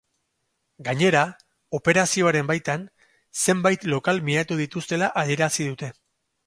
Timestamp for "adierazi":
5.25-5.71